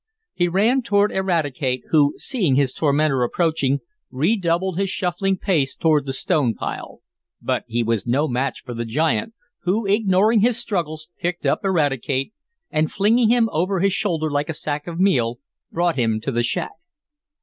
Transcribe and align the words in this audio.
He 0.33 0.47
ran 0.47 0.81
toward 0.81 1.11
Eradicate, 1.11 1.83
who, 1.91 2.15
seeing 2.17 2.55
his 2.55 2.73
tormentor 2.73 3.21
approaching, 3.21 3.81
redoubled 4.09 4.79
his 4.79 4.89
shuffling 4.89 5.37
pace 5.37 5.75
toward 5.75 6.07
the 6.07 6.11
stone 6.13 6.55
pile. 6.55 7.01
But 7.39 7.65
he 7.67 7.83
was 7.83 8.07
no 8.07 8.27
match 8.27 8.63
for 8.63 8.73
the 8.73 8.83
giant, 8.83 9.35
who, 9.61 9.85
ignoring 9.85 10.39
his 10.39 10.57
struggles, 10.57 11.09
picked 11.19 11.45
up 11.45 11.59
Eradicate, 11.63 12.33
and, 12.71 12.91
flinging 12.91 13.29
him 13.29 13.47
over 13.51 13.79
his 13.79 13.93
shoulder 13.93 14.31
like 14.31 14.49
a 14.49 14.55
sack 14.55 14.87
of 14.87 14.99
meal, 14.99 15.37
brought 15.71 15.97
him 15.97 16.19
to 16.21 16.31
the 16.31 16.41
shack. 16.41 16.71